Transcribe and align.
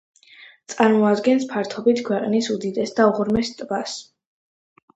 წარმოადგენს 0.71 1.45
ფართობით 1.51 2.03
ქვეყნის 2.09 2.49
უდიდეს 2.55 2.97
და 3.01 3.07
უღრმეს 3.13 3.55
ტბას. 3.61 3.97